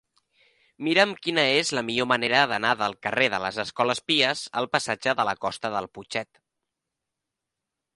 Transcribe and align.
Mira'm 0.87 1.11
quina 1.25 1.43
és 1.57 1.71
la 1.79 1.83
millor 1.91 2.09
manera 2.13 2.39
d'anar 2.53 2.73
del 2.81 2.97
carrer 3.09 3.29
de 3.35 3.43
les 3.45 3.61
Escoles 3.67 4.05
Pies 4.11 4.45
al 4.63 4.73
passatge 4.77 5.19
de 5.23 5.31
la 5.33 5.39
Costa 5.47 5.77
del 5.79 5.93
Putxet. 5.97 6.47